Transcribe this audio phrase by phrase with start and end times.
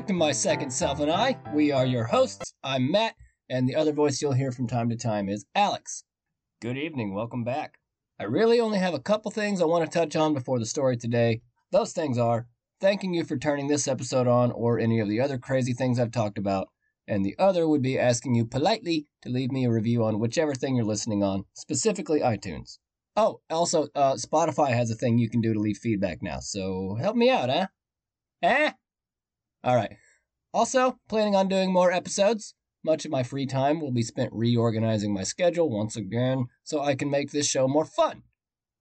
[0.00, 1.36] back to My Second Self and I.
[1.52, 2.54] We are your hosts.
[2.64, 3.16] I'm Matt,
[3.50, 6.04] and the other voice you'll hear from time to time is Alex.
[6.62, 7.74] Good evening, welcome back.
[8.18, 10.96] I really only have a couple things I want to touch on before the story
[10.96, 11.42] today.
[11.70, 12.46] Those things are
[12.80, 16.12] thanking you for turning this episode on or any of the other crazy things I've
[16.12, 16.68] talked about,
[17.06, 20.54] and the other would be asking you politely to leave me a review on whichever
[20.54, 22.78] thing you're listening on, specifically iTunes.
[23.16, 26.96] Oh, also, uh, Spotify has a thing you can do to leave feedback now, so
[26.98, 27.66] help me out, huh?
[28.42, 28.70] Eh?
[29.62, 29.96] All right.
[30.54, 32.54] Also, planning on doing more episodes.
[32.82, 36.94] Much of my free time will be spent reorganizing my schedule once again so I
[36.94, 38.22] can make this show more fun.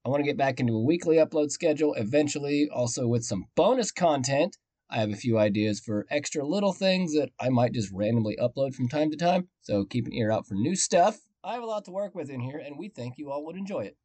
[0.05, 3.91] I want to get back into a weekly upload schedule eventually, also with some bonus
[3.91, 4.55] content.
[4.89, 8.73] I have a few ideas for extra little things that I might just randomly upload
[8.73, 11.19] from time to time, so keep an ear out for new stuff.
[11.43, 13.57] I have a lot to work with in here, and we think you all would
[13.57, 13.97] enjoy it.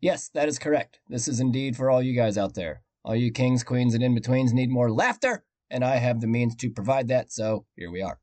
[0.00, 1.00] Yes, that is correct.
[1.08, 2.82] This is indeed for all you guys out there.
[3.04, 6.54] All you kings, queens, and in betweens need more laughter, and I have the means
[6.56, 8.20] to provide that, so here we are.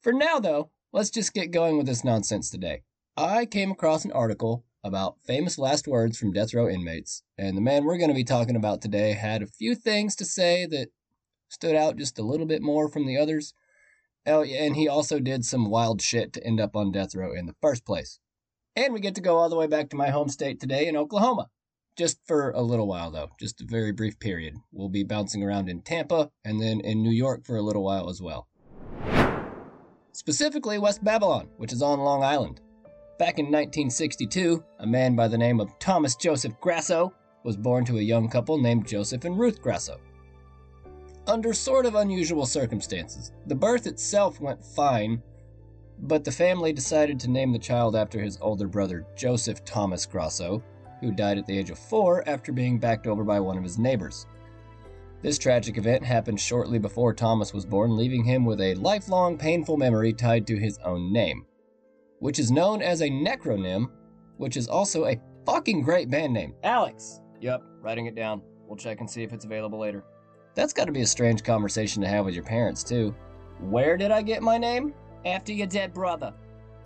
[0.00, 2.82] For now, though, let's just get going with this nonsense today.
[3.16, 7.60] I came across an article about famous last words from death row inmates, and the
[7.60, 10.88] man we're going to be talking about today had a few things to say that
[11.48, 13.52] stood out just a little bit more from the others.
[14.26, 17.34] Oh, yeah, and he also did some wild shit to end up on death row
[17.34, 18.20] in the first place.
[18.76, 20.96] And we get to go all the way back to my home state today in
[20.96, 21.48] Oklahoma.
[22.00, 24.54] Just for a little while, though, just a very brief period.
[24.72, 28.08] We'll be bouncing around in Tampa and then in New York for a little while
[28.08, 28.48] as well.
[30.12, 32.62] Specifically, West Babylon, which is on Long Island.
[33.18, 37.12] Back in 1962, a man by the name of Thomas Joseph Grasso
[37.44, 40.00] was born to a young couple named Joseph and Ruth Grasso.
[41.26, 45.22] Under sort of unusual circumstances, the birth itself went fine,
[45.98, 50.62] but the family decided to name the child after his older brother, Joseph Thomas Grasso,
[51.00, 53.78] who died at the age of four after being backed over by one of his
[53.78, 54.26] neighbors.
[55.22, 59.76] This tragic event happened shortly before Thomas was born, leaving him with a lifelong painful
[59.76, 61.44] memory tied to his own name,
[62.20, 63.90] which is known as a necronym,
[64.38, 66.54] which is also a fucking great band name.
[66.64, 67.20] Alex!
[67.40, 68.40] Yep, writing it down.
[68.66, 70.04] We'll check and see if it's available later.
[70.54, 73.14] That's gotta be a strange conversation to have with your parents, too.
[73.60, 74.94] Where did I get my name?
[75.26, 76.32] After your dead brother.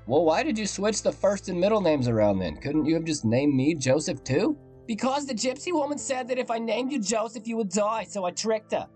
[0.06, 2.56] Well, why did you switch the first and middle names around then?
[2.56, 4.56] Couldn't you have just named me Joseph too?
[4.87, 8.25] Because the gypsy woman said that if I named you Joseph, you would die, so
[8.25, 8.87] I tricked her.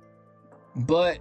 [0.76, 1.18] But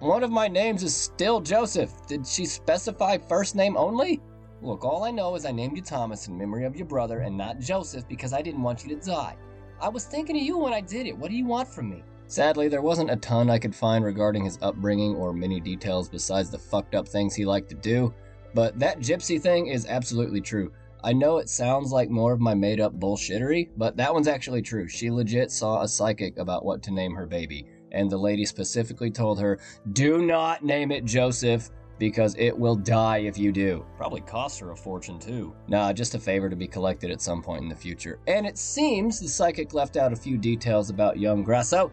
[0.00, 2.06] one of my names is still Joseph.
[2.06, 4.20] Did she specify first name only?
[4.60, 7.38] Look, all I know is I named you Thomas in memory of your brother and
[7.38, 9.36] not Joseph because I didn't want you to die.
[9.80, 11.16] I was thinking of you when I did it.
[11.16, 12.04] What do you want from me?
[12.26, 16.50] Sadly, there wasn't a ton I could find regarding his upbringing or many details besides
[16.50, 18.14] the fucked up things he liked to do,
[18.54, 20.72] but that gypsy thing is absolutely true.
[21.02, 24.62] I know it sounds like more of my made up bullshittery, but that one's actually
[24.62, 24.86] true.
[24.86, 29.10] She legit saw a psychic about what to name her baby, and the lady specifically
[29.10, 29.58] told her,
[29.92, 33.84] Do not name it Joseph because it will die if you do.
[33.96, 35.54] Probably cost her a fortune too.
[35.68, 38.18] Nah, just a favor to be collected at some point in the future.
[38.26, 41.92] And it seems the psychic left out a few details about young Grasso.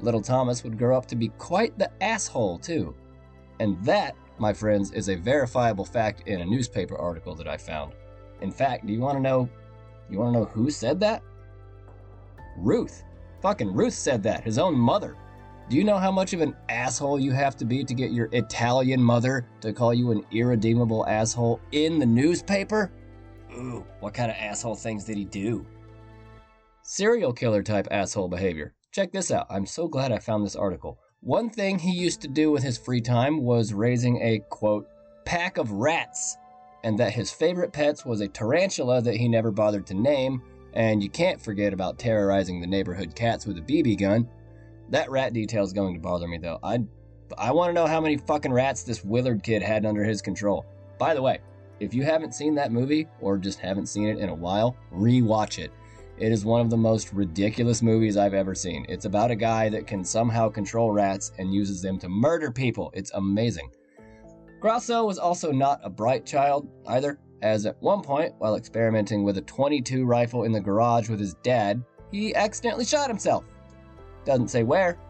[0.00, 2.94] Little Thomas would grow up to be quite the asshole too.
[3.60, 7.92] And that, my friends, is a verifiable fact in a newspaper article that I found.
[8.40, 9.48] In fact, do you want to know?
[10.10, 11.22] You want to know who said that?
[12.56, 13.04] Ruth.
[13.40, 14.44] Fucking Ruth said that.
[14.44, 15.16] His own mother.
[15.68, 18.28] Do you know how much of an asshole you have to be to get your
[18.32, 22.92] Italian mother to call you an irredeemable asshole in the newspaper?
[23.56, 25.64] Ooh, what kind of asshole things did he do?
[26.82, 28.74] Serial killer type asshole behavior.
[28.92, 29.46] Check this out.
[29.48, 30.98] I'm so glad I found this article.
[31.24, 34.86] One thing he used to do with his free time was raising a quote,
[35.24, 36.36] pack of rats
[36.84, 40.42] and that his favorite pets was a tarantula that he never bothered to name,
[40.74, 44.28] and you can't forget about terrorizing the neighborhood cats with a BB gun.
[44.90, 46.58] That rat detail is going to bother me though.
[46.62, 46.80] I
[47.38, 50.66] I want to know how many fucking rats this Willard kid had under his control.
[50.98, 51.38] By the way,
[51.80, 55.58] if you haven't seen that movie or just haven't seen it in a while, rewatch
[55.58, 55.72] it.
[56.16, 58.86] It is one of the most ridiculous movies I've ever seen.
[58.88, 62.92] It's about a guy that can somehow control rats and uses them to murder people.
[62.94, 63.70] It's amazing.
[64.60, 69.38] Grasso was also not a bright child either, as at one point, while experimenting with
[69.38, 71.82] a 22 rifle in the garage with his dad,
[72.12, 73.44] he accidentally shot himself.
[74.24, 75.00] Doesn't say where,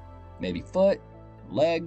[0.40, 1.02] maybe foot,
[1.50, 1.84] leg,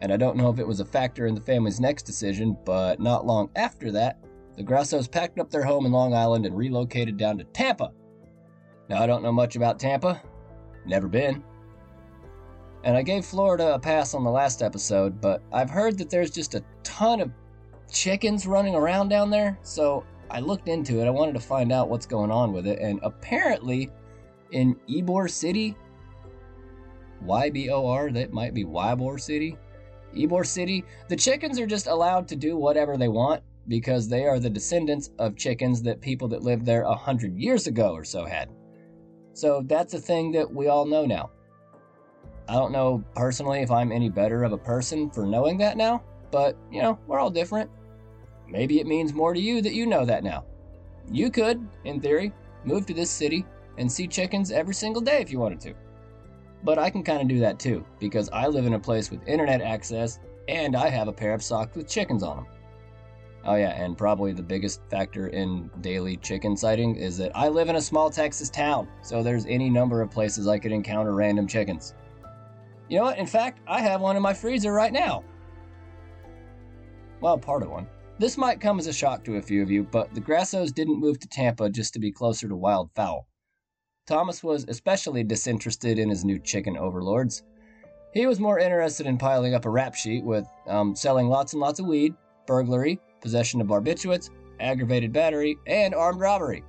[0.00, 3.00] and I don't know if it was a factor in the family's next decision, but
[3.00, 4.18] not long after that,
[4.56, 7.92] the Grassos packed up their home in Long Island and relocated down to Tampa.
[8.90, 10.20] Now, I don't know much about Tampa,
[10.84, 11.44] never been,
[12.82, 16.32] and I gave Florida a pass on the last episode, but I've heard that there's
[16.32, 17.30] just a ton of
[17.88, 21.06] chickens running around down there, so I looked into it.
[21.06, 23.90] I wanted to find out what's going on with it, and apparently
[24.50, 25.76] in Ybor City,
[27.24, 29.56] YBOR, that might be Ybor City.
[30.16, 34.40] Ybor City, the chickens are just allowed to do whatever they want because they are
[34.40, 38.24] the descendants of chickens that people that lived there a hundred years ago or so
[38.24, 38.50] had.
[39.40, 41.30] So that's a thing that we all know now.
[42.46, 46.02] I don't know personally if I'm any better of a person for knowing that now,
[46.30, 47.70] but you know, we're all different.
[48.46, 50.44] Maybe it means more to you that you know that now.
[51.10, 52.34] You could, in theory,
[52.66, 53.46] move to this city
[53.78, 55.74] and see chickens every single day if you wanted to.
[56.62, 59.26] But I can kind of do that too, because I live in a place with
[59.26, 62.46] internet access and I have a pair of socks with chickens on them.
[63.44, 67.70] Oh, yeah, and probably the biggest factor in daily chicken sighting is that I live
[67.70, 71.46] in a small Texas town, so there's any number of places I could encounter random
[71.46, 71.94] chickens.
[72.88, 73.18] You know what?
[73.18, 75.24] In fact, I have one in my freezer right now.
[77.20, 77.86] Well, part of one.
[78.18, 81.00] This might come as a shock to a few of you, but the Grassos didn't
[81.00, 83.22] move to Tampa just to be closer to wildfowl.
[84.06, 87.44] Thomas was especially disinterested in his new chicken overlords.
[88.12, 91.60] He was more interested in piling up a rap sheet with um, selling lots and
[91.60, 92.14] lots of weed,
[92.46, 94.30] burglary, possession of barbiturates,
[94.60, 96.64] aggravated battery, and armed robbery.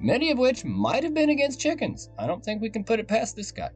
[0.00, 2.10] Many of which might have been against chickens.
[2.18, 3.70] I don't think we can put it past this guy.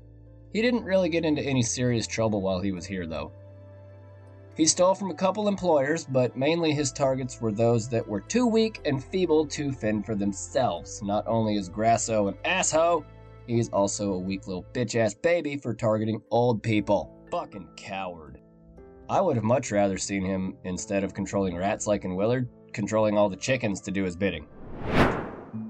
[0.53, 3.33] He didn't really get into any serious trouble while he was here, though.
[4.57, 8.47] He stole from a couple employers, but mainly his targets were those that were too
[8.47, 11.03] weak and feeble to fend for themselves.
[11.03, 13.05] Not only is Grasso an asshole,
[13.49, 17.11] he's also a weak little bitch ass baby for targeting old people.
[17.33, 18.39] Fucking coward.
[19.09, 23.19] I would have much rather seen him, instead of controlling rats like in Willard, controlling
[23.19, 24.47] all the chickens to do his bidding.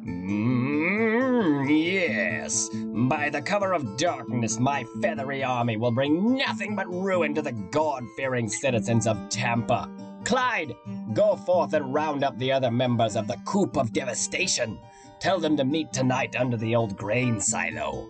[0.07, 2.71] Mm, yes,
[3.09, 7.53] by the cover of darkness, my feathery army will bring nothing but ruin to the
[7.53, 9.91] God fearing citizens of Tampa.
[10.25, 10.75] Clyde,
[11.13, 14.79] go forth and round up the other members of the Coop of Devastation.
[15.19, 18.09] Tell them to meet tonight under the old grain silo.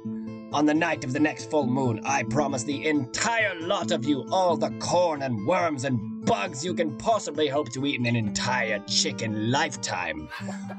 [0.54, 4.24] On the night of the next full moon, I promise the entire lot of you
[4.30, 8.14] all the corn and worms and bugs you can possibly hope to eat in an
[8.14, 10.28] entire chicken lifetime.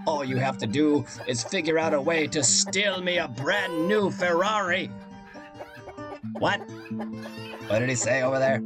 [0.07, 3.85] All you have to do is figure out a way to steal me a brand
[3.85, 4.89] new Ferrari.
[6.39, 6.61] What?
[7.67, 8.63] What did he say over there?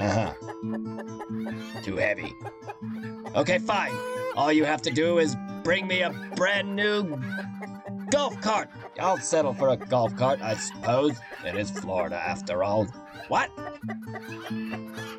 [0.00, 1.82] Uh huh.
[1.84, 2.34] Too heavy.
[3.36, 3.92] Okay, fine.
[4.34, 7.20] All you have to do is bring me a brand new
[8.10, 8.68] golf cart.
[9.00, 11.18] I'll settle for a golf cart, I suppose.
[11.44, 12.86] It is Florida after all.
[13.28, 13.50] What?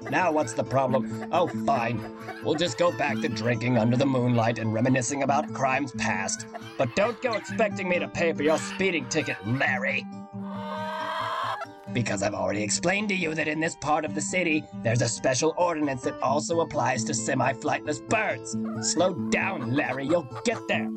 [0.10, 1.28] Now what's the problem?
[1.32, 2.16] Oh, fine.
[2.44, 6.46] We'll just go back to drinking under the moonlight and reminiscing about crimes past.
[6.78, 10.06] But don't go expecting me to pay for your speeding ticket, Larry.
[11.94, 15.10] Because I've already explained to you that in this part of the city, there's a
[15.10, 18.56] special ordinance that also applies to semi flightless birds.
[18.94, 20.90] Slow down, Larry, you'll get there.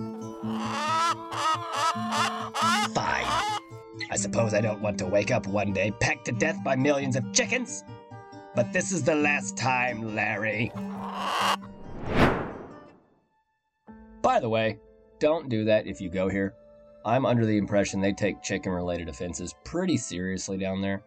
[2.94, 3.26] Fine.
[4.10, 7.16] I suppose I don't want to wake up one day pecked to death by millions
[7.16, 7.84] of chickens.
[8.54, 10.70] But this is the last time, Larry.
[14.22, 14.78] By the way,
[15.18, 16.54] don't do that if you go here.
[17.04, 21.02] I'm under the impression they take chicken related offenses pretty seriously down there.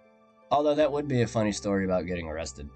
[0.51, 2.69] Although that would be a funny story about getting arrested.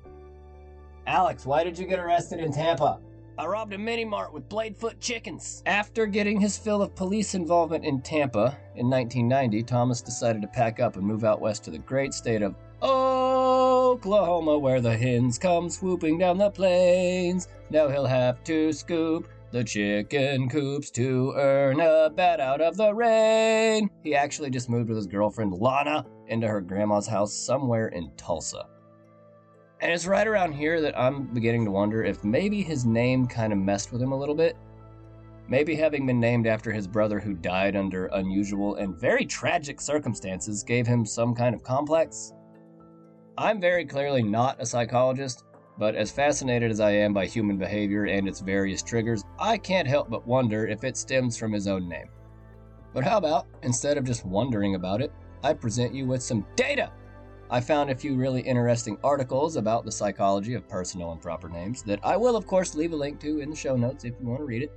[1.05, 2.99] Alex, why did you get arrested in Tampa?
[3.41, 5.63] I robbed a mini mart with Bladefoot chickens.
[5.65, 10.79] After getting his fill of police involvement in Tampa in 1990, Thomas decided to pack
[10.79, 15.71] up and move out west to the great state of Oklahoma, where the hens come
[15.71, 17.47] swooping down the plains.
[17.71, 22.93] Now he'll have to scoop the chicken coops to earn a bed out of the
[22.93, 23.89] rain.
[24.03, 28.67] He actually just moved with his girlfriend Lana into her grandma's house somewhere in Tulsa.
[29.81, 33.51] And it's right around here that I'm beginning to wonder if maybe his name kind
[33.51, 34.55] of messed with him a little bit.
[35.47, 40.61] Maybe having been named after his brother who died under unusual and very tragic circumstances
[40.61, 42.31] gave him some kind of complex.
[43.39, 45.45] I'm very clearly not a psychologist,
[45.79, 49.87] but as fascinated as I am by human behavior and its various triggers, I can't
[49.87, 52.07] help but wonder if it stems from his own name.
[52.93, 55.11] But how about, instead of just wondering about it,
[55.43, 56.91] I present you with some data?
[57.53, 61.83] I found a few really interesting articles about the psychology of personal and proper names
[61.83, 64.25] that I will, of course, leave a link to in the show notes if you
[64.25, 64.71] want to read it.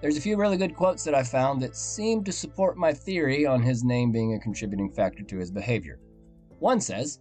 [0.00, 3.46] There's a few really good quotes that I found that seem to support my theory
[3.46, 5.98] on his name being a contributing factor to his behavior.
[6.60, 7.18] One says,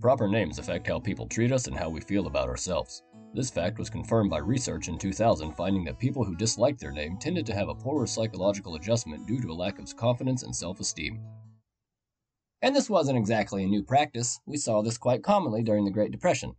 [0.00, 3.02] Proper names affect how people treat us and how we feel about ourselves.
[3.34, 7.18] This fact was confirmed by research in 2000 finding that people who disliked their name
[7.18, 10.80] tended to have a poorer psychological adjustment due to a lack of confidence and self
[10.80, 11.20] esteem.
[12.62, 16.12] And this wasn't exactly a new practice, we saw this quite commonly during the Great
[16.12, 16.56] Depression.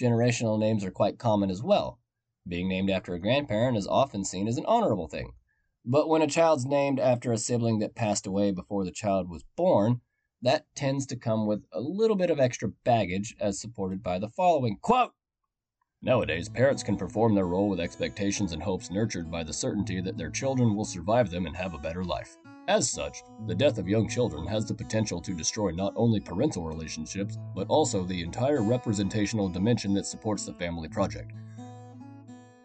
[0.00, 1.98] Generational names are quite common as well.
[2.48, 5.32] Being named after a grandparent is often seen as an honorable thing.
[5.84, 9.44] But when a child's named after a sibling that passed away before the child was
[9.54, 10.00] born,
[10.40, 14.30] that tends to come with a little bit of extra baggage, as supported by the
[14.30, 15.12] following quote
[16.00, 20.18] Nowadays, parents can perform their role with expectations and hopes nurtured by the certainty that
[20.18, 22.36] their children will survive them and have a better life.
[22.66, 26.64] As such, the death of young children has the potential to destroy not only parental
[26.64, 31.32] relationships, but also the entire representational dimension that supports the family project.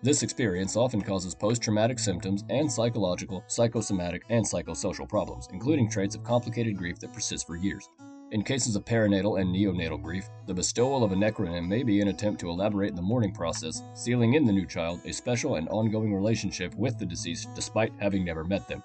[0.02, 6.16] This experience often causes post traumatic symptoms and psychological, psychosomatic, and psychosocial problems, including traits
[6.16, 7.90] of complicated grief that persist for years.
[8.32, 12.08] In cases of perinatal and neonatal grief, the bestowal of a necronym may be an
[12.08, 16.14] attempt to elaborate the mourning process, sealing in the new child a special and ongoing
[16.14, 18.82] relationship with the deceased despite having never met them.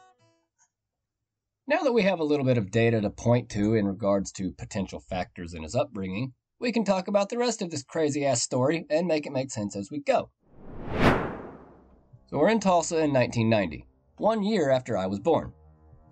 [1.67, 4.53] Now that we have a little bit of data to point to in regards to
[4.53, 8.43] potential factors in his upbringing, we can talk about the rest of this crazy ass
[8.43, 10.29] story and make it make sense as we go.
[12.27, 13.87] So we're in Tulsa in 1990,
[14.19, 15.55] one year after I was born.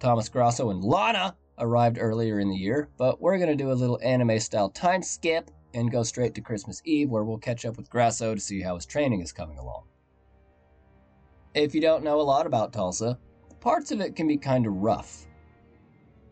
[0.00, 3.74] Thomas Grasso and Lana arrived earlier in the year, but we're going to do a
[3.74, 7.76] little anime style time skip and go straight to Christmas Eve where we'll catch up
[7.76, 9.84] with Grasso to see how his training is coming along.
[11.54, 13.18] If you don't know a lot about Tulsa,
[13.60, 15.26] parts of it can be kind of rough.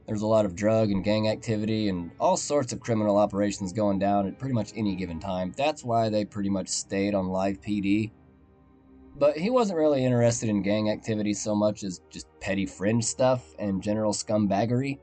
[0.07, 3.99] There's a lot of drug and gang activity and all sorts of criminal operations going
[3.99, 5.52] down at pretty much any given time.
[5.57, 8.11] That's why they pretty much stayed on live PD.
[9.16, 13.54] But he wasn't really interested in gang activity so much as just petty fringe stuff
[13.59, 14.99] and general scumbaggery.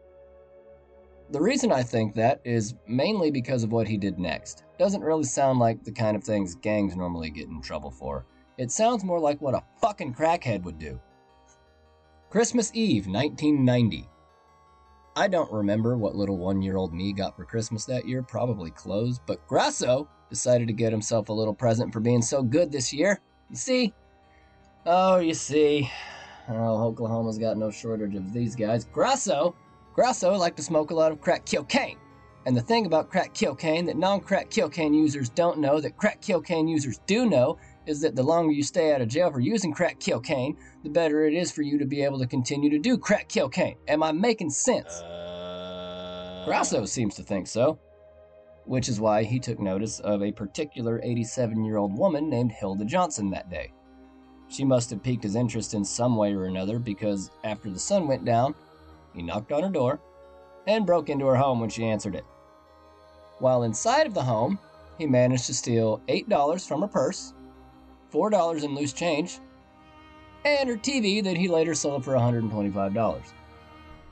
[1.30, 4.64] The reason I think that is mainly because of what he did next.
[4.80, 8.26] Doesn't really sound like the kind of things gangs normally get in trouble for.
[8.58, 11.00] It sounds more like what a fucking crackhead would do.
[12.30, 14.10] Christmas Eve, 1990.
[15.18, 18.70] I don't remember what little one year old me got for Christmas that year, probably
[18.70, 22.94] clothes, but Grasso decided to get himself a little present for being so good this
[22.94, 23.20] year.
[23.50, 23.94] You see?
[24.86, 25.90] Oh, you see.
[26.48, 28.86] Oh, Oklahoma's got no shortage of these guys.
[28.86, 29.56] Grasso
[29.96, 31.98] Grasso liked to smoke a lot of crack cocaine.
[32.46, 36.22] And the thing about crack cocaine that non crack cocaine users don't know, that crack
[36.22, 37.58] cocaine users do know,
[37.88, 41.26] is that the longer you stay out of jail for using crack cocaine, the better
[41.26, 43.78] it is for you to be able to continue to do crack cocaine.
[43.88, 45.02] Am I making sense?
[45.02, 46.44] Uh...
[46.46, 47.80] Grasso seems to think so.
[48.66, 52.86] Which is why he took notice of a particular 87 year old woman named Hilda
[52.86, 53.72] Johnson that day.
[54.50, 58.08] She must have piqued his interest in some way or another because after the sun
[58.08, 58.56] went down,
[59.14, 60.00] he knocked on her door
[60.68, 62.26] and broke into her home when she answered it.
[63.40, 64.60] While inside of the home,
[64.98, 67.34] he managed to steal $8 from her purse,
[68.12, 69.40] $4 in loose change,
[70.46, 73.24] and her TV that he later sold for $125.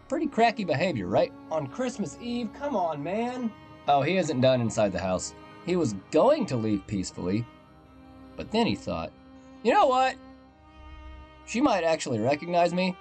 [0.08, 1.32] Pretty cracky behavior, right?
[1.52, 2.50] On Christmas Eve?
[2.54, 3.52] Come on, man.
[3.88, 5.34] Oh, he isn't done inside the house.
[5.66, 7.46] He was going to leave peacefully,
[8.36, 9.12] but then he thought,
[9.64, 10.16] you know what?
[11.48, 12.96] She might actually recognize me,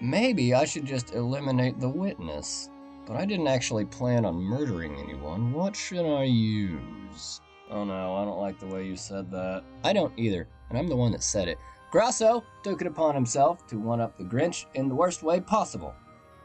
[0.00, 2.70] Maybe I should just eliminate the witness.
[3.04, 5.52] But I didn't actually plan on murdering anyone.
[5.52, 7.40] What should I use?
[7.70, 9.62] Oh no, I don't like the way you said that.
[9.84, 11.58] I don't either, and I'm the one that said it.
[11.90, 15.94] Grasso took it upon himself to one up the Grinch in the worst way possible.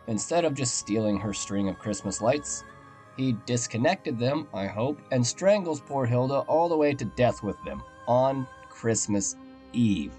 [0.08, 2.64] Instead of just stealing her string of Christmas lights,
[3.18, 7.62] he disconnected them, I hope, and strangles poor Hilda all the way to death with
[7.64, 9.36] them on Christmas
[9.72, 10.14] Eve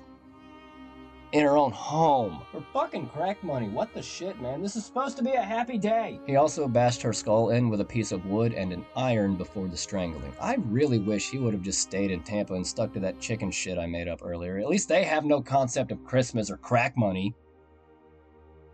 [1.34, 2.40] in her own home.
[2.52, 3.68] For fucking crack money.
[3.68, 4.62] What the shit, man?
[4.62, 6.20] This is supposed to be a happy day.
[6.28, 9.66] He also bashed her skull in with a piece of wood and an iron before
[9.66, 10.32] the strangling.
[10.40, 13.50] I really wish he would have just stayed in Tampa and stuck to that chicken
[13.50, 14.58] shit I made up earlier.
[14.58, 17.34] At least they have no concept of Christmas or crack money.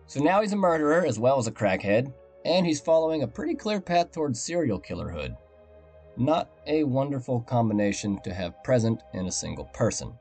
[0.07, 2.13] So now he's a murderer as well as a crackhead,
[2.45, 5.35] and he's following a pretty clear path towards serial killerhood.
[6.19, 10.13] Not a wonderful combination to have present in a single person.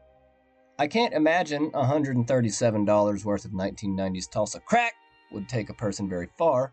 [0.79, 4.93] I can't imagine $137 worth of 1990s Tulsa crack
[5.29, 6.71] would take a person very far,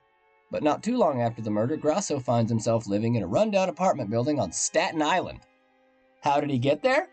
[0.52, 4.08] but not too long after the murder, Grasso finds himself living in a rundown apartment
[4.08, 5.40] building on Staten Island.
[6.20, 7.08] How did he get there?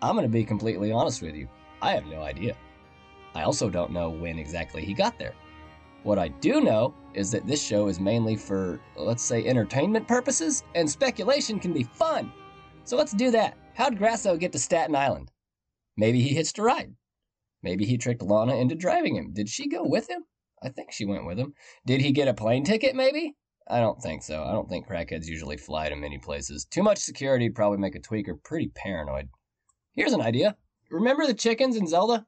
[0.00, 1.48] I'm going to be completely honest with you.
[1.82, 2.56] I have no idea.
[3.34, 5.34] I also don't know when exactly he got there.
[6.04, 10.62] What I do know is that this show is mainly for, let's say, entertainment purposes,
[10.76, 12.32] and speculation can be fun.
[12.84, 13.58] So let's do that.
[13.74, 15.32] How did Grasso get to Staten Island?
[16.00, 16.94] Maybe he hitched a ride.
[17.62, 19.34] Maybe he tricked Lana into driving him.
[19.34, 20.24] Did she go with him?
[20.62, 21.52] I think she went with him.
[21.84, 23.36] Did he get a plane ticket, maybe?
[23.68, 24.42] I don't think so.
[24.42, 26.64] I don't think crackheads usually fly to many places.
[26.64, 29.28] Too much security probably make a tweaker pretty paranoid.
[29.92, 30.56] Here's an idea.
[30.90, 32.24] Remember the chickens in Zelda?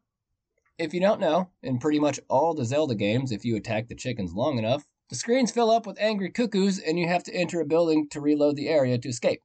[0.77, 3.95] If you don't know, in pretty much all the Zelda games, if you attack the
[3.95, 7.63] chickens long enough, the screens fill up with angry Cuccos and you have to enter
[7.63, 9.41] a building to reload the area to escape.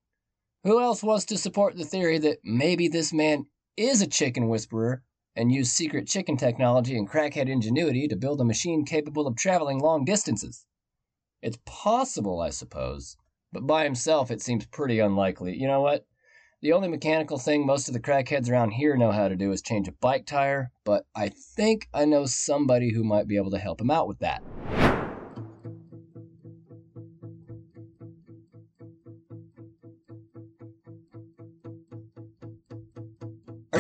[0.66, 3.46] Who else wants to support the theory that maybe this man
[3.78, 5.04] is a chicken whisperer
[5.36, 9.80] and used secret chicken technology and crackhead ingenuity to build a machine capable of traveling
[9.80, 10.66] long distances.
[11.44, 13.16] It's possible, I suppose,
[13.54, 15.56] but by himself it seems pretty unlikely.
[15.56, 16.08] You know what?
[16.62, 19.62] The only mechanical thing most of the crackheads around here know how to do is
[19.62, 23.60] change a bike tire, but I think I know somebody who might be able to
[23.60, 24.42] help him out with that.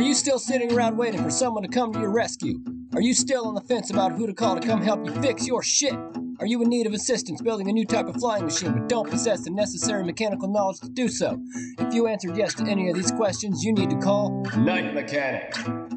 [0.08, 2.60] You still sitting around waiting for someone to come to your rescue?
[2.94, 5.46] Are you still on the fence about who to call to come help you fix
[5.46, 5.96] your shit?
[6.40, 9.10] Are you in need of assistance building a new type of flying machine but don't
[9.10, 11.38] possess the necessary mechanical knowledge to do so?
[11.78, 15.54] If you answered yes to any of these questions, you need to call Night Mechanic.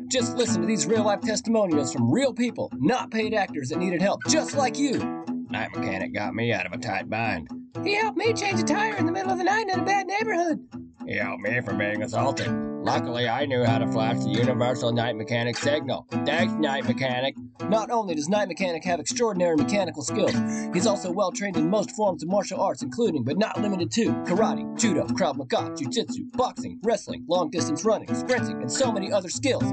[0.08, 4.02] Just listen to these real life testimonials from real people, not paid actors that needed
[4.02, 4.98] help just like you.
[5.50, 7.48] Night Mechanic got me out of a tight bind.
[7.84, 10.08] He helped me change a tire in the middle of the night in a bad
[10.08, 10.66] neighborhood.
[11.06, 12.69] He helped me from being assaulted.
[12.82, 16.06] Luckily, I knew how to flash the universal night mechanic signal.
[16.10, 17.36] Thanks, night mechanic.
[17.68, 20.34] Not only does Night Mechanic have extraordinary mechanical skills,
[20.72, 24.06] he's also well trained in most forms of martial arts, including but not limited to
[24.24, 29.28] karate, judo, krav maga, jiu-jitsu, boxing, wrestling, long distance running, sprinting, and so many other
[29.28, 29.64] skills.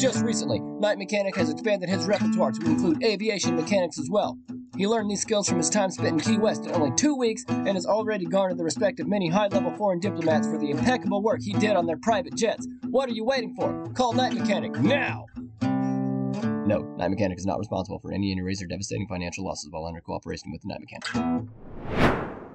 [0.00, 4.38] Just recently, Night Mechanic has expanded his repertoire to include aviation mechanics as well.
[4.80, 7.44] He learned these skills from his time spent in Key West in only two weeks
[7.50, 11.20] and has already garnered the respect of many high level foreign diplomats for the impeccable
[11.20, 12.66] work he did on their private jets.
[12.88, 13.86] What are you waiting for?
[13.92, 15.26] Call Night Mechanic now!
[15.60, 20.00] No, Night Mechanic is not responsible for any injuries or devastating financial losses while under
[20.00, 21.44] cooperation with Night Mechanic.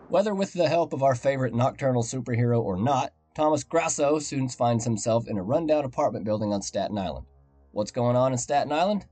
[0.10, 4.84] Whether with the help of our favorite nocturnal superhero or not, Thomas Grasso soon finds
[4.84, 7.28] himself in a rundown apartment building on Staten Island.
[7.72, 9.06] What's going on in Staten Island?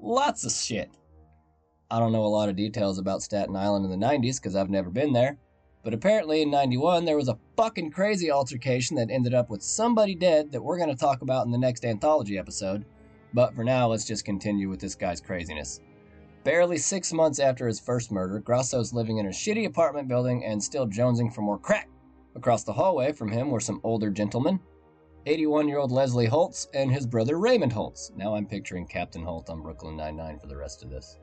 [0.00, 0.88] Lots of shit.
[1.90, 4.70] I don't know a lot of details about Staten Island in the 90s because I've
[4.70, 5.36] never been there,
[5.82, 10.14] but apparently in 91 there was a fucking crazy altercation that ended up with somebody
[10.14, 12.84] dead that we're going to talk about in the next anthology episode.
[13.34, 15.80] But for now, let's just continue with this guy's craziness.
[16.44, 20.62] Barely six months after his first murder, Grasso's living in a shitty apartment building and
[20.62, 21.88] still jonesing for more crack.
[22.36, 24.60] Across the hallway from him were some older gentlemen
[25.26, 28.12] 81 year old Leslie Holtz and his brother Raymond Holtz.
[28.14, 31.16] Now I'm picturing Captain Holt on Brooklyn Nine-Nine for the rest of this.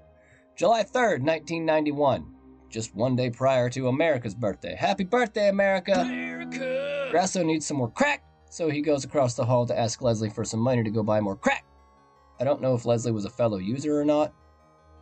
[0.62, 2.24] July 3rd, 1991,
[2.70, 4.76] just one day prior to America's birthday.
[4.76, 6.02] Happy birthday, America!
[6.02, 7.08] America!
[7.10, 10.46] Grasso needs some more crack, so he goes across the hall to ask Leslie for
[10.46, 11.66] some money to go buy more crack.
[12.40, 14.36] I don't know if Leslie was a fellow user or not,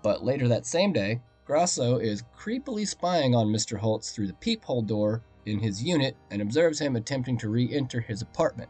[0.01, 3.77] but later that same day, Grasso is creepily spying on Mr.
[3.77, 7.99] Holtz through the peephole door in his unit and observes him attempting to re enter
[7.99, 8.69] his apartment.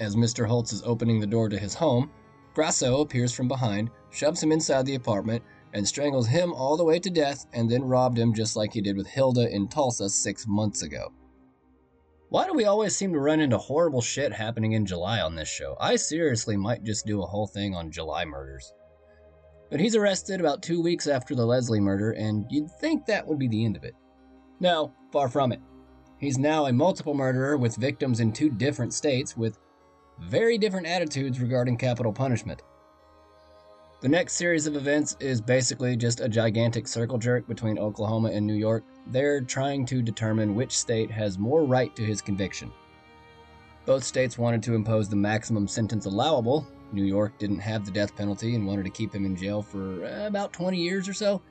[0.00, 0.46] As Mr.
[0.46, 2.10] Holtz is opening the door to his home,
[2.52, 5.42] Grasso appears from behind, shoves him inside the apartment,
[5.78, 8.82] and strangles him all the way to death and then robbed him just like he
[8.82, 11.12] did with Hilda in Tulsa six months ago.
[12.28, 15.48] Why do we always seem to run into horrible shit happening in July on this
[15.48, 15.76] show?
[15.80, 18.70] I seriously might just do a whole thing on July murders.
[19.70, 23.38] But he's arrested about two weeks after the Leslie murder, and you'd think that would
[23.38, 23.94] be the end of it.
[24.60, 25.60] No, far from it.
[26.18, 29.58] He's now a multiple murderer with victims in two different states with
[30.20, 32.62] very different attitudes regarding capital punishment.
[34.00, 38.46] The next series of events is basically just a gigantic circle jerk between Oklahoma and
[38.46, 38.84] New York.
[39.08, 42.70] They're trying to determine which state has more right to his conviction.
[43.86, 46.64] Both states wanted to impose the maximum sentence allowable.
[46.92, 50.04] New York didn't have the death penalty and wanted to keep him in jail for
[50.04, 51.42] uh, about 20 years or so.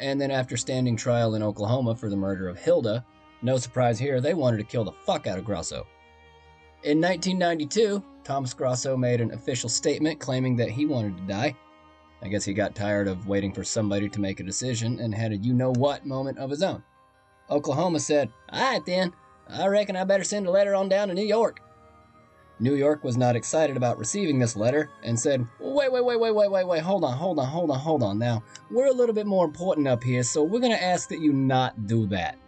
[0.00, 3.04] And then, after standing trial in Oklahoma for the murder of Hilda,
[3.40, 5.86] no surprise here, they wanted to kill the fuck out of Grasso.
[6.82, 11.54] In 1992, Thomas Grasso made an official statement claiming that he wanted to die.
[12.22, 15.32] I guess he got tired of waiting for somebody to make a decision and had
[15.32, 16.82] a you know what moment of his own.
[17.50, 19.12] Oklahoma said, Alright then,
[19.48, 21.60] I reckon I better send a letter on down to New York.
[22.60, 26.34] New York was not excited about receiving this letter and said, Wait, wait, wait, wait,
[26.34, 28.18] wait, wait, wait, hold on, hold on, hold on, hold on.
[28.18, 31.20] Now, we're a little bit more important up here, so we're going to ask that
[31.20, 32.38] you not do that.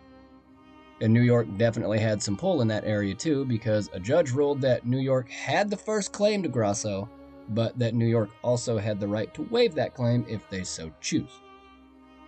[1.00, 4.60] And New York definitely had some pull in that area too, because a judge ruled
[4.62, 7.08] that New York had the first claim to Grasso,
[7.50, 10.92] but that New York also had the right to waive that claim if they so
[11.00, 11.30] choose.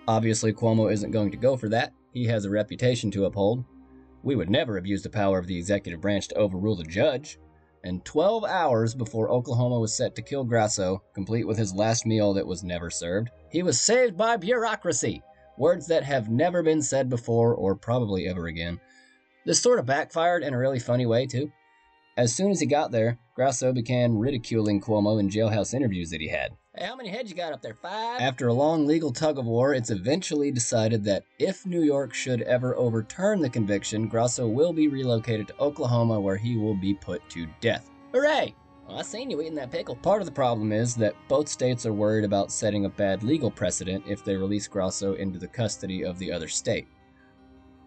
[0.07, 1.92] Obviously, Cuomo isn't going to go for that.
[2.12, 3.64] He has a reputation to uphold.
[4.22, 7.38] We would never abuse the power of the executive branch to overrule the judge.
[7.85, 12.35] And 12 hours before Oklahoma was set to kill Grasso, complete with his last meal
[12.35, 15.22] that was never served, he was saved by bureaucracy.
[15.57, 18.81] Words that have never been said before or probably ever again.
[19.44, 21.52] This sort of backfired in a really funny way, too.
[22.16, 26.27] As soon as he got there, Grasso began ridiculing Cuomo in jailhouse interviews that he
[26.27, 26.57] had.
[26.74, 27.74] Hey, how many heads you got up there?
[27.81, 28.20] Five?
[28.20, 32.42] After a long legal tug of war, it's eventually decided that if New York should
[32.42, 37.22] ever overturn the conviction, Grasso will be relocated to Oklahoma where he will be put
[37.31, 37.88] to death.
[38.12, 38.57] Hooray!
[38.88, 39.94] Well, I seen you eating that pickle.
[39.94, 43.53] Part of the problem is that both states are worried about setting a bad legal
[43.53, 46.88] precedent if they release Grasso into the custody of the other state.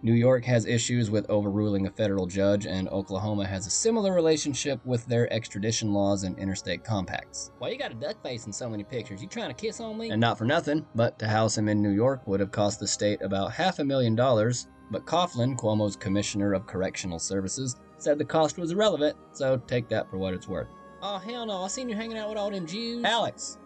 [0.04, 4.84] New York has issues with overruling a federal judge, and Oklahoma has a similar relationship
[4.84, 7.52] with their extradition laws and interstate compacts.
[7.60, 9.22] Why you got a duck face in so many pictures?
[9.22, 10.10] You trying to kiss on me?
[10.10, 12.88] And not for nothing, but to house him in New York would have cost the
[12.88, 14.68] state about half a million dollars.
[14.90, 20.10] But Coughlin, Cuomo's commissioner of correctional services, said the cost was irrelevant, so take that
[20.10, 20.68] for what it's worth.
[21.04, 21.62] Oh hell no!
[21.62, 23.06] I seen you hanging out with all them Jews.
[23.06, 23.60] Alex,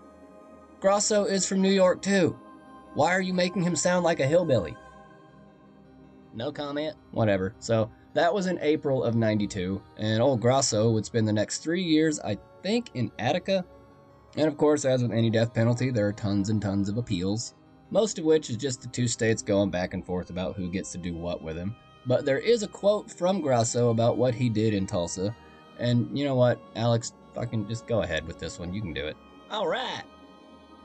[0.81, 2.37] Grasso is from New York too.
[2.93, 4.75] Why are you making him sound like a hillbilly?
[6.35, 6.95] No comment.
[7.11, 7.55] Whatever.
[7.59, 11.81] So that was in April of 92, and old Grasso would spend the next three
[11.81, 13.65] years, I think, in Attica.
[14.37, 17.53] And of course, as with any death penalty, there are tons and tons of appeals,
[17.89, 20.91] most of which is just the two states going back and forth about who gets
[20.91, 21.75] to do what with him.
[22.05, 25.35] But there is a quote from Grasso about what he did in Tulsa,
[25.79, 28.73] and you know what, Alex, fucking just go ahead with this one.
[28.73, 29.17] You can do it.
[29.51, 30.03] All right.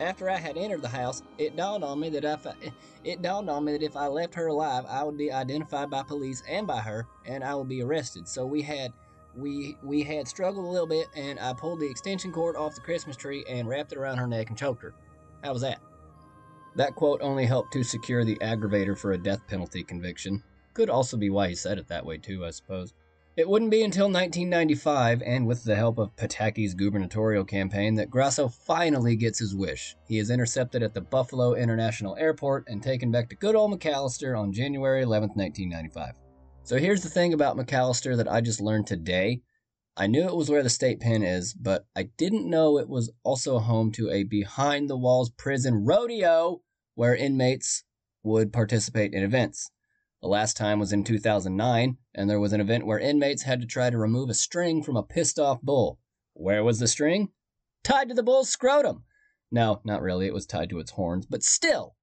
[0.01, 2.55] After I had entered the house, it dawned on me that if I,
[3.05, 6.03] it dawned on me that if I left her alive, I would be identified by
[6.03, 8.27] police and by her, and I would be arrested.
[8.27, 8.95] So we had
[9.37, 12.81] we we had struggled a little bit, and I pulled the extension cord off the
[12.81, 14.95] Christmas tree and wrapped it around her neck and choked her.
[15.45, 15.81] How was that?
[16.77, 20.43] That quote only helped to secure the aggravator for a death penalty conviction.
[20.73, 22.95] Could also be why he said it that way too, I suppose.
[23.37, 28.49] It wouldn't be until 1995, and with the help of Pataki's gubernatorial campaign, that Grasso
[28.49, 29.95] finally gets his wish.
[30.05, 34.37] He is intercepted at the Buffalo International Airport and taken back to good old McAlester
[34.37, 36.17] on January 11, 1995.
[36.65, 39.43] So here's the thing about McAlester that I just learned today.
[39.97, 43.13] I knew it was where the state pen is, but I didn't know it was
[43.23, 46.63] also home to a behind the walls prison rodeo
[46.97, 47.85] where inmates
[48.25, 49.71] would participate in events.
[50.23, 53.67] The last time was in 2009, and there was an event where inmates had to
[53.67, 55.99] try to remove a string from a pissed off bull.
[56.35, 57.31] Where was the string?
[57.83, 59.05] Tied to the bull's scrotum.
[59.51, 61.97] No, not really, it was tied to its horns, but still.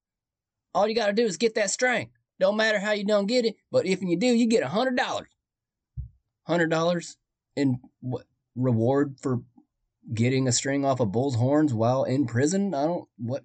[0.73, 2.09] All you gotta do is get that string.
[2.39, 4.97] Don't matter how you don't get it, but if you do, you get a hundred
[4.97, 5.29] dollars.
[6.47, 7.17] Hundred dollars
[7.55, 8.25] in what
[8.55, 9.41] reward for
[10.13, 12.73] getting a string off a bull's horns while in prison?
[12.73, 13.43] I don't what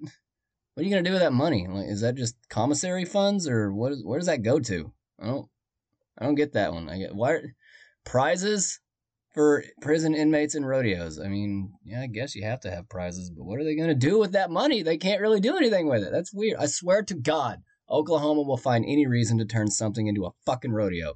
[0.75, 1.67] what are you gonna do with that money?
[1.69, 3.93] Like, is that just commissary funds, or what?
[3.93, 4.93] Is, where does that go to?
[5.21, 5.49] I don't,
[6.19, 6.89] I don't get that one.
[6.89, 7.39] I get why
[8.05, 8.81] prizes
[9.35, 11.19] for prison inmates and rodeos.
[11.19, 13.95] I mean, yeah, I guess you have to have prizes, but what are they gonna
[13.95, 14.83] do with that money?
[14.83, 16.13] They can't really do anything with it.
[16.13, 16.59] That's weird.
[16.59, 20.73] I swear to God, Oklahoma will find any reason to turn something into a fucking
[20.73, 21.15] rodeo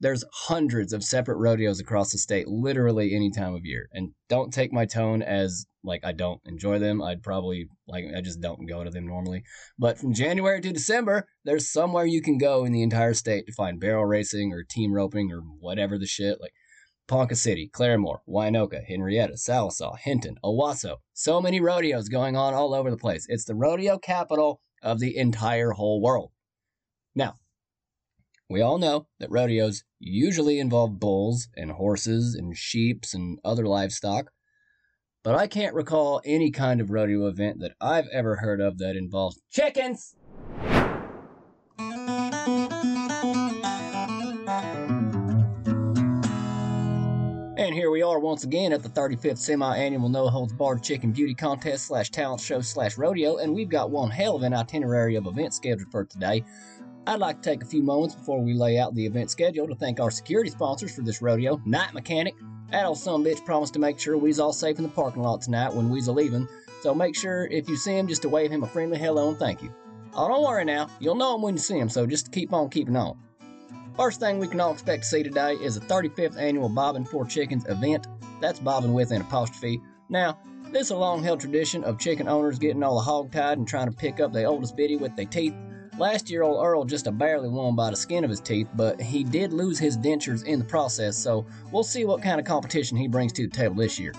[0.00, 4.52] there's hundreds of separate rodeos across the state literally any time of year and don't
[4.52, 8.66] take my tone as like i don't enjoy them i'd probably like i just don't
[8.66, 9.44] go to them normally.
[9.78, 13.52] But from january to december there's somewhere you can go in the entire state to
[13.52, 16.52] find barrel racing or team roping or whatever the shit like
[17.06, 20.96] ponca city claremore winoka henrietta sallisaw hinton owasso.
[21.12, 23.26] So many rodeos going on all over the place.
[23.28, 26.32] It's the rodeo capital of the entire whole world.
[27.14, 27.34] Now
[28.48, 34.30] we all know that rodeos usually involve bulls and horses and sheep and other livestock,
[35.24, 38.94] but I can't recall any kind of rodeo event that I've ever heard of that
[38.94, 40.14] involves chickens.
[47.56, 51.34] And here we are once again at the 35th semi-annual No Holds Barred Chicken Beauty
[51.34, 55.26] Contest slash talent show slash rodeo, and we've got one hell of an itinerary of
[55.26, 56.44] events scheduled for today.
[57.06, 59.74] I'd like to take a few moments before we lay out the event schedule to
[59.74, 62.34] thank our security sponsors for this rodeo, Night Mechanic.
[62.74, 65.42] That old son bitch promised to make sure we's all safe in the parking lot
[65.42, 66.48] tonight when we's a leaving,
[66.82, 69.38] so make sure if you see him just to wave him a friendly hello and
[69.38, 69.72] thank you.
[70.12, 72.70] Oh, don't worry now, you'll know him when you see him, so just keep on
[72.70, 73.16] keeping on.
[73.96, 77.24] First thing we can all expect to see today is the 35th annual Bobbin for
[77.24, 78.08] Chickens event.
[78.40, 79.80] That's bobbin with an apostrophe.
[80.08, 80.40] Now,
[80.72, 83.68] this is a long held tradition of chicken owners getting all the hog tied and
[83.68, 85.54] trying to pick up the oldest biddy with their teeth.
[85.96, 89.22] Last year, old Earl just barely won by the skin of his teeth, but he
[89.22, 93.06] did lose his dentures in the process, so we'll see what kind of competition he
[93.06, 94.12] brings to the table this year.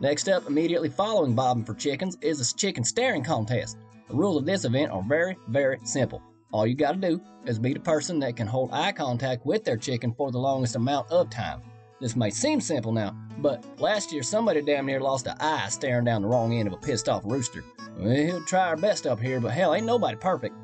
[0.00, 3.76] Next up, immediately following bobbing for chickens, is a chicken staring contest.
[4.08, 6.22] The rules of this event are very, very simple.
[6.52, 9.76] All you gotta do is be the person that can hold eye contact with their
[9.76, 11.60] chicken for the longest amount of time.
[12.00, 16.04] This may seem simple now, but last year somebody damn near lost an eye staring
[16.04, 17.64] down the wrong end of a pissed off rooster.
[17.98, 20.54] We'll try our best up here, but hell, ain't nobody perfect.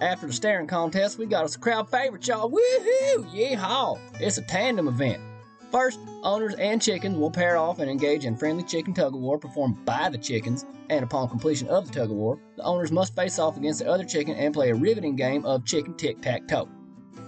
[0.00, 2.50] After the staring contest, we got us a crowd favorite, y'all.
[2.50, 3.32] Woohoo!
[3.32, 3.98] Yeehaw!
[4.20, 5.22] It's a tandem event.
[5.70, 9.38] First, owners and chickens will pair off and engage in friendly chicken tug of war
[9.38, 13.16] performed by the chickens, and upon completion of the tug of war, the owners must
[13.16, 16.46] face off against the other chicken and play a riveting game of chicken tic tac
[16.48, 16.68] toe.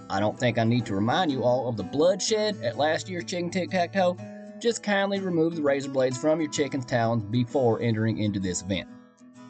[0.09, 3.25] I don't think I need to remind you all of the bloodshed at last year's
[3.25, 4.17] chicken tic tac toe.
[4.61, 8.87] just kindly remove the razor blades from your chicken's talons before entering into this event.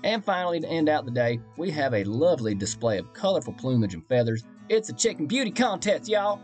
[0.07, 3.93] And finally, to end out the day, we have a lovely display of colorful plumage
[3.93, 4.45] and feathers.
[4.69, 6.39] It's a chicken beauty contest, y'all!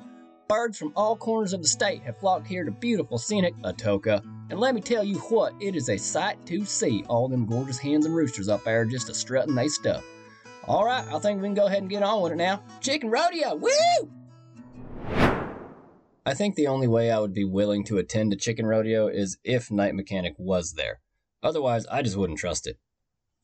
[0.49, 4.21] Birds from all corners of the state have flocked here to beautiful scenic Atoka.
[4.49, 7.77] And let me tell you what, it is a sight to see all them gorgeous
[7.77, 10.03] hens and roosters up there just a strutting they stuff.
[10.67, 12.61] Alright, I think we can go ahead and get on with it now.
[12.81, 14.11] Chicken rodeo, woo!
[16.25, 19.37] I think the only way I would be willing to attend a chicken rodeo is
[19.45, 20.99] if Night Mechanic was there.
[21.41, 22.77] Otherwise, I just wouldn't trust it.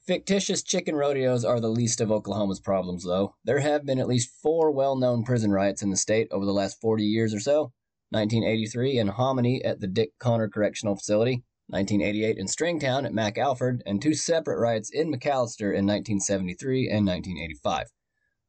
[0.10, 3.36] Fictitious chicken rodeos are the least of Oklahoma's problems, though.
[3.44, 6.52] There have been at least four well known prison riots in the state over the
[6.52, 7.74] last 40 years or so
[8.10, 13.82] 1983 in Hominy at the Dick Conner Correctional Facility, 1988 in Stringtown at Mac McAlford,
[13.86, 17.90] and two separate riots in McAlester in 1973 and 1985.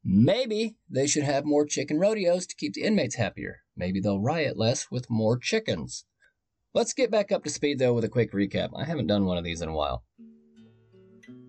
[0.03, 3.59] Maybe they should have more chicken rodeos to keep the inmates happier.
[3.77, 6.07] Maybe they'll riot less with more chickens.
[6.73, 8.71] Let's get back up to speed though with a quick recap.
[8.75, 10.05] I haven't done one of these in a while.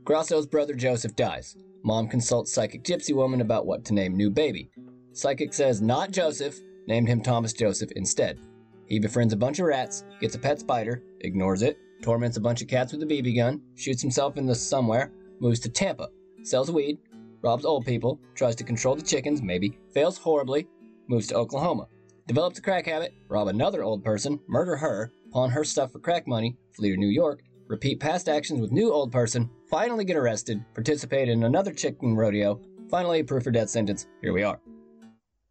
[0.04, 1.56] Grasso's brother Joseph dies.
[1.84, 4.72] Mom consults psychic gypsy woman about what to name new baby.
[5.14, 8.40] Psychic says not Joseph, named him Thomas Joseph instead.
[8.88, 12.64] He befriends a bunch of rats, gets a pet spider, ignores it, torments a bunch
[12.64, 16.10] of cats with a BB gun, shoots himself in the somewhere, moves to Tampa,
[16.42, 16.98] sells weed,
[17.44, 20.68] robs old people, tries to control the chickens, maybe, fails horribly,
[21.08, 21.88] moves to Oklahoma,
[22.28, 26.28] develops a crack habit, rob another old person, murder her, pawn her stuff for crack
[26.28, 30.64] money, flee to New York, repeat past actions with new old person, finally get arrested,
[30.74, 34.08] participate in another chicken rodeo, finally approved for death sentence.
[34.22, 34.60] Here we are.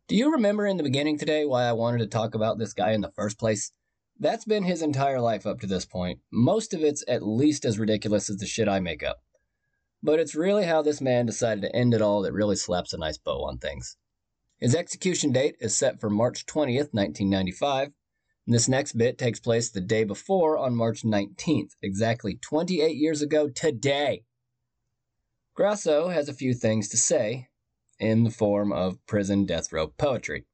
[0.09, 2.93] Do you remember in the beginning today why I wanted to talk about this guy
[2.93, 3.73] in the first place?
[4.19, 6.19] That's been his entire life up to this point.
[6.31, 9.19] Most of it's at least as ridiculous as the shit I make up.
[10.03, 12.99] But it's really how this man decided to end it all that really slaps a
[12.99, 13.97] nice bow on things.
[14.59, 17.93] His execution date is set for March 20th, 1995.
[18.51, 23.49] This next bit takes place the day before on March 19th, exactly 28 years ago
[23.49, 24.25] today.
[25.55, 27.47] Grasso has a few things to say
[28.01, 30.47] in the form of prison death row poetry.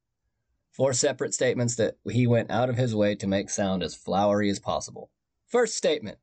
[0.73, 4.51] Four separate statements that he went out of his way to make sound as flowery
[4.51, 5.11] as possible.
[5.47, 6.19] First statement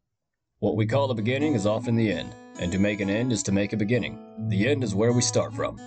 [0.60, 2.36] What we call the beginning is often the end.
[2.60, 4.20] And to make an end is to make a beginning.
[4.48, 5.82] The end is where we start from.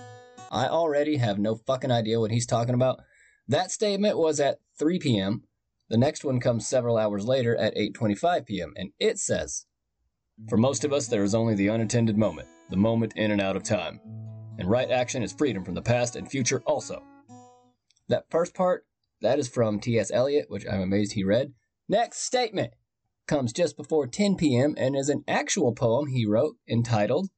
[0.51, 2.99] I already have no fucking idea what he's talking about.
[3.47, 5.46] That statement was at 3 p.m.
[5.89, 8.73] The next one comes several hours later at 8:25 p.m.
[8.75, 9.65] and it says,
[10.49, 13.55] "For most of us there is only the unattended moment, the moment in and out
[13.55, 14.01] of time.
[14.59, 17.03] And right action is freedom from the past and future also."
[18.09, 18.85] That first part,
[19.21, 20.11] that is from T.S.
[20.11, 21.53] Eliot, which I'm amazed he read.
[21.87, 22.73] Next statement
[23.25, 24.75] comes just before 10 p.m.
[24.77, 27.29] and is an actual poem he wrote entitled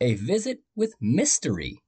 [0.00, 1.82] A Visit with Mystery.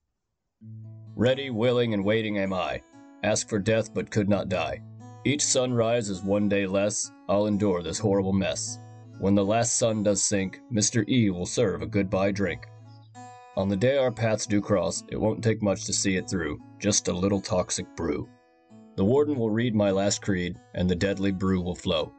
[1.14, 2.82] Ready, willing, and waiting am I.
[3.22, 4.82] Ask for death but could not die.
[5.24, 7.12] Each sunrise is one day less.
[7.28, 8.80] I'll endure this horrible mess.
[9.20, 11.08] When the last sun does sink, Mr.
[11.08, 12.66] E will serve a goodbye drink.
[13.56, 16.58] On the day our paths do cross, it won't take much to see it through,
[16.80, 18.28] just a little toxic brew.
[18.96, 22.12] The warden will read my last creed, and the deadly brew will flow.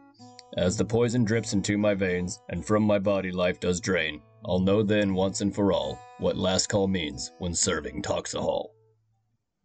[0.56, 4.60] As the poison drips into my veins, and from my body life does drain, I'll
[4.60, 8.70] know then once and for all what last call means when serving Toxahol.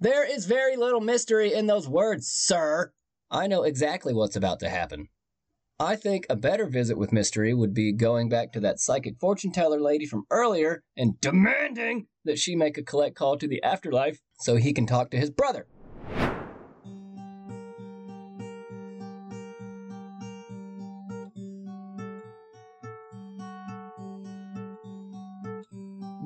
[0.01, 2.93] There is very little mystery in those words, sir.
[3.31, 5.09] I know exactly what's about to happen.
[5.79, 9.53] I think a better visit with mystery would be going back to that psychic fortune
[9.53, 14.19] teller lady from earlier and demanding that she make a collect call to the afterlife
[14.41, 15.67] so he can talk to his brother.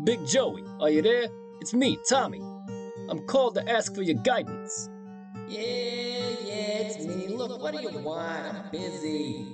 [0.05, 1.27] Big Joey, are you there?
[1.61, 2.41] It's me, Tommy.
[3.09, 4.89] I'm called to ask for your guidance.
[5.49, 6.22] Yeah, yeah, it's me.
[7.49, 8.55] Look, what do you want?
[8.55, 9.45] I'm busy.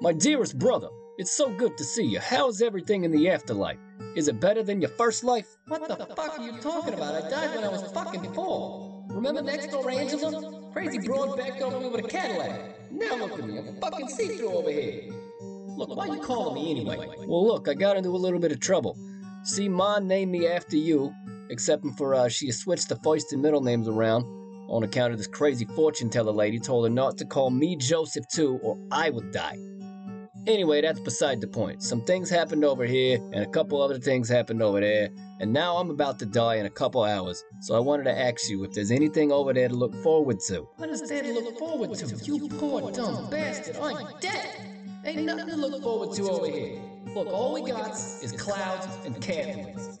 [0.00, 2.18] My dearest brother, it's so good to see you.
[2.18, 3.78] How's everything in the afterlife?
[4.16, 5.56] Is it better than your first life?
[5.68, 7.14] What the fuck are you talking about?
[7.14, 9.04] I died when I was fucking four.
[9.10, 10.72] Remember next door Angela?
[10.72, 12.90] Crazy broad backed over me with a Cadillac.
[12.90, 15.12] Now look at me, I'm fucking see-through over here.
[15.40, 17.06] Look, why are you calling me anyway?
[17.28, 18.98] Well, look, I got into a little bit of trouble.
[19.44, 21.14] See, Ma named me after you,
[21.48, 24.24] excepting for uh, she switched the first and middle names around
[24.68, 28.26] on account of this crazy fortune teller lady told her not to call me Joseph
[28.28, 29.58] too, or I would die.
[30.46, 31.82] Anyway, that's beside the point.
[31.82, 35.08] Some things happened over here, and a couple other things happened over there,
[35.40, 38.48] and now I'm about to die in a couple hours, so I wanted to ask
[38.48, 40.68] you if there's anything over there to look forward to.
[40.76, 42.06] What is there to look forward to?
[42.24, 44.76] You poor dumb bastard, I'm dead.
[45.04, 46.80] Ain't nothing to look forward to over here.
[47.14, 49.98] Look, all we got is clouds and Catholics.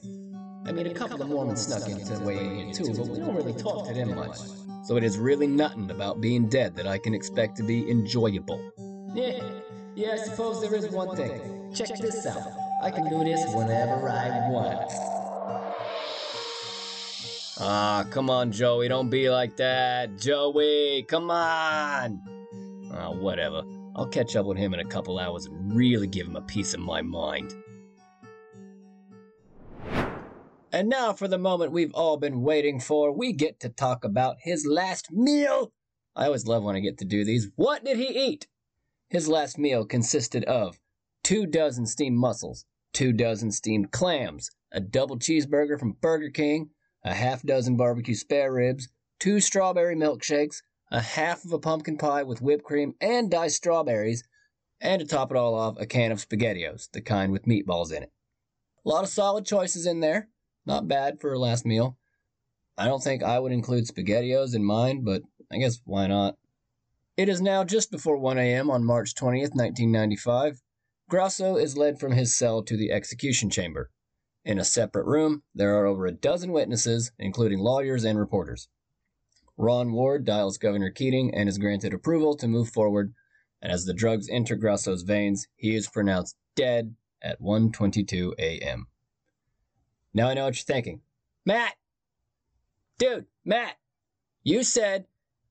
[0.66, 3.18] I mean, a couple of Mormons snuck into the way in here too, but we
[3.18, 4.38] don't really talk to them much.
[4.84, 8.72] So it is really nothing about being dead that I can expect to be enjoyable.
[9.14, 9.42] Yeah,
[9.94, 11.72] yeah, I suppose there is one thing.
[11.72, 12.42] Check this out.
[12.82, 14.92] I can do this whenever I want.
[17.58, 20.18] Ah, come on, Joey, don't be like that.
[20.18, 22.20] Joey, come on.
[22.92, 23.62] Ah, whatever.
[23.94, 26.74] I'll catch up with him in a couple hours and really give him a piece
[26.74, 27.54] of my mind.
[30.72, 33.12] And now for the moment we've all been waiting for.
[33.12, 35.72] We get to talk about his last meal.
[36.14, 37.48] I always love when I get to do these.
[37.56, 38.46] What did he eat?
[39.08, 40.80] His last meal consisted of
[41.22, 46.70] two dozen steamed mussels, two dozen steamed clams, a double cheeseburger from Burger King,
[47.04, 48.88] a half dozen barbecue spare ribs,
[49.20, 54.24] two strawberry milkshakes, a half of a pumpkin pie with whipped cream and diced strawberries,
[54.80, 58.02] and to top it all off, a can of SpaghettiOs, the kind with meatballs in
[58.02, 58.12] it.
[58.84, 60.28] A lot of solid choices in there.
[60.66, 61.96] Not bad for a last meal.
[62.76, 66.36] I don't think I would include SpaghettiOs in mine, but I guess why not?
[67.16, 68.70] It is now just before 1 a.m.
[68.70, 70.60] on March 20th, 1995.
[71.08, 73.90] Grasso is led from his cell to the execution chamber.
[74.44, 78.68] In a separate room, there are over a dozen witnesses, including lawyers and reporters.
[79.56, 83.14] Ron Ward dials Governor Keating and is granted approval to move forward,
[83.62, 88.88] and as the drugs enter Grasso's veins, he is pronounced dead at 1:22 a.m.
[90.16, 91.02] Now I know what you're thinking.
[91.44, 91.74] Matt!
[92.98, 93.76] Dude, Matt!
[94.42, 95.04] You said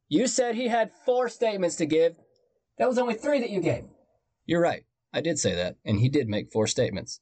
[0.09, 2.15] you said he had four statements to give.
[2.79, 3.83] That was only three that you gave.
[4.47, 4.83] You're right.
[5.13, 7.19] I did say that, and he did make four statements.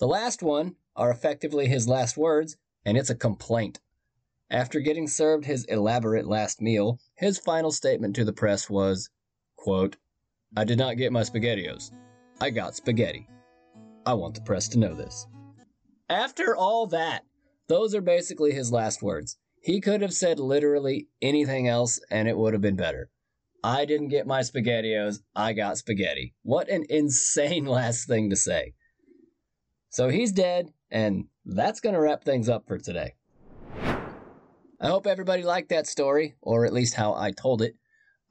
[0.00, 3.80] The last one are effectively his last words, and it's a complaint.
[4.50, 9.08] After getting served his elaborate last meal, his final statement to the press was,
[9.56, 9.96] quote,
[10.54, 11.90] I did not get my SpaghettiOs.
[12.38, 13.26] I got spaghetti.
[14.04, 15.26] I want the press to know this.
[16.10, 17.22] After all that,
[17.68, 19.38] those are basically his last words.
[19.62, 23.10] He could have said literally anything else and it would have been better.
[23.62, 26.34] I didn't get my SpaghettiOs, I got spaghetti.
[26.42, 28.74] What an insane last thing to say.
[29.90, 33.14] So he's dead, and that's going to wrap things up for today.
[33.76, 37.76] I hope everybody liked that story, or at least how I told it.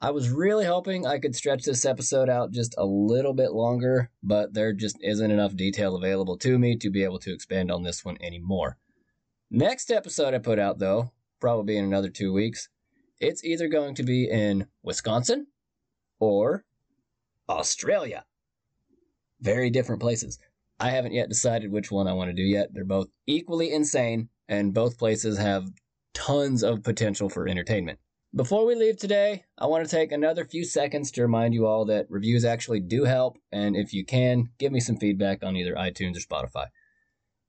[0.02, 4.10] I was really hoping I could stretch this episode out just a little bit longer,
[4.22, 7.82] but there just isn't enough detail available to me to be able to expand on
[7.82, 8.78] this one anymore.
[9.50, 12.70] Next episode I put out, though, probably in another two weeks,
[13.20, 15.48] it's either going to be in Wisconsin
[16.18, 16.64] or
[17.50, 18.24] Australia.
[19.42, 20.38] Very different places.
[20.78, 22.72] I haven't yet decided which one I want to do yet.
[22.72, 25.68] They're both equally insane, and both places have
[26.14, 27.98] tons of potential for entertainment.
[28.32, 31.84] Before we leave today, I want to take another few seconds to remind you all
[31.86, 35.74] that reviews actually do help, and if you can, give me some feedback on either
[35.74, 36.66] iTunes or Spotify.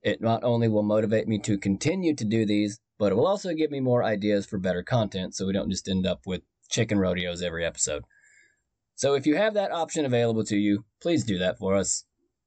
[0.02, 3.54] It not only will motivate me to continue to do these, but it will also
[3.54, 6.42] give me more ideas for better content so we don't just end up with
[6.72, 8.04] chicken rodeos every episode.
[8.96, 12.06] So if you have that option available to you, please do that for us.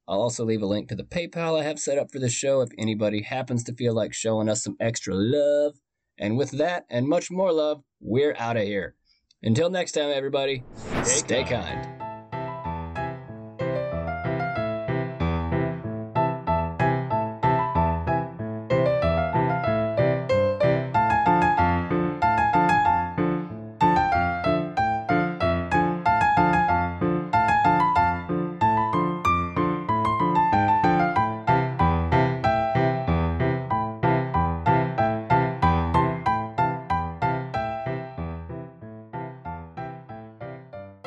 [0.08, 2.62] I'll also leave a link to the PayPal I have set up for this show
[2.62, 5.74] if anybody happens to feel like showing us some extra love.
[6.18, 8.94] And with that and much more love, we're out of here.
[9.42, 10.64] Until next time, everybody,
[11.02, 11.82] stay, stay kind.
[11.82, 12.03] kind.